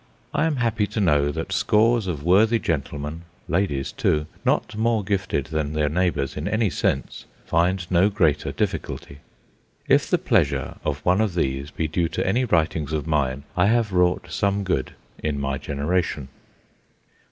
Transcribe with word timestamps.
I 0.33 0.45
am 0.47 0.55
happy 0.55 0.87
to 0.87 0.99
know 0.99 1.31
that 1.31 1.51
scores 1.53 2.07
of 2.07 2.23
worthy 2.23 2.57
gentlemen 2.57 3.21
ladies 3.47 3.91
too 3.91 4.25
not 4.43 4.75
more 4.75 5.03
gifted 5.03 5.45
than 5.53 5.73
their 5.73 5.89
neighbours 5.89 6.35
in 6.35 6.47
any 6.47 6.71
sense, 6.71 7.25
find 7.45 7.85
no 7.91 8.09
greater 8.09 8.51
difficulty. 8.51 9.19
If 9.87 10.09
the 10.09 10.17
pleasure 10.17 10.77
of 10.83 11.05
one 11.05 11.21
of 11.21 11.35
these 11.35 11.69
be 11.69 11.87
due 11.87 12.07
to 12.09 12.25
any 12.27 12.45
writings 12.45 12.93
of 12.93 13.05
mine, 13.05 13.43
I 13.55 13.67
have 13.67 13.91
wrought 13.93 14.29
some 14.31 14.63
good 14.63 14.95
in 15.21 15.39
my 15.39 15.59
generation." 15.59 16.29